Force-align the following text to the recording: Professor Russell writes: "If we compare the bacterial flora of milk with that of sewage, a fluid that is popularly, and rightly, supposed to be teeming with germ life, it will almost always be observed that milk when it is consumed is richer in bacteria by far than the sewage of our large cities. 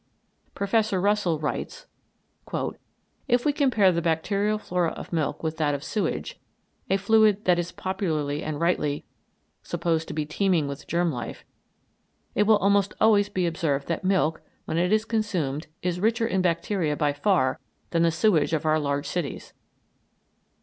Professor 0.55 0.99
Russell 0.99 1.37
writes: 1.37 1.85
"If 3.27 3.45
we 3.45 3.53
compare 3.53 3.91
the 3.91 4.01
bacterial 4.01 4.57
flora 4.57 4.93
of 4.93 5.13
milk 5.13 5.43
with 5.43 5.57
that 5.57 5.75
of 5.75 5.83
sewage, 5.83 6.39
a 6.89 6.97
fluid 6.97 7.45
that 7.45 7.59
is 7.59 7.71
popularly, 7.71 8.41
and 8.41 8.59
rightly, 8.59 9.05
supposed 9.61 10.07
to 10.07 10.15
be 10.15 10.25
teeming 10.25 10.67
with 10.67 10.87
germ 10.87 11.11
life, 11.11 11.45
it 12.33 12.47
will 12.47 12.57
almost 12.57 12.95
always 12.99 13.29
be 13.29 13.45
observed 13.45 13.87
that 13.89 14.03
milk 14.03 14.41
when 14.65 14.79
it 14.79 14.91
is 14.91 15.05
consumed 15.05 15.67
is 15.83 15.99
richer 15.99 16.25
in 16.25 16.41
bacteria 16.41 16.95
by 16.95 17.13
far 17.13 17.59
than 17.91 18.01
the 18.01 18.09
sewage 18.09 18.53
of 18.53 18.65
our 18.65 18.79
large 18.79 19.05
cities. 19.05 19.53